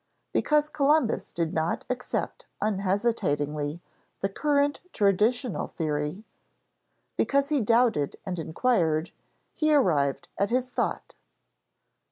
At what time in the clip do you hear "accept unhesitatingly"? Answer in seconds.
1.87-3.83